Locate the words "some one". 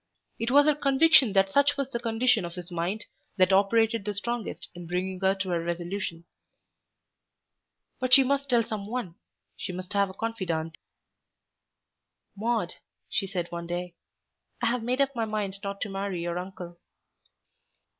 8.63-9.13